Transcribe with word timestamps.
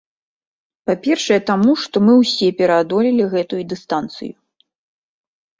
Па-першае, 0.89 1.37
таму, 1.49 1.75
што 1.83 1.95
мы 2.05 2.13
ўсе 2.21 2.47
пераадолелі 2.63 3.23
гэтую 3.35 3.61
дыстанцыю. 3.75 4.33